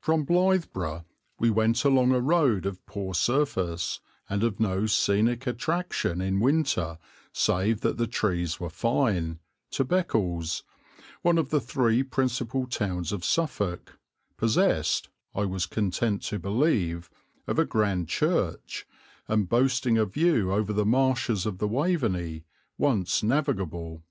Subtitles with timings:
[0.00, 1.04] From Blythburgh
[1.38, 6.96] we went along a road of poor surface, and of no scenic attraction in winter
[7.34, 9.40] save that the trees were fine,
[9.72, 10.62] to Beccles,
[11.20, 13.98] one of the three principal towns of Suffolk,
[14.38, 17.10] possessed, I was content to believe,
[17.46, 18.86] of a grand church,
[19.26, 22.46] and boasting a view over the marshes of the Waveney,
[22.78, 24.02] once navigable.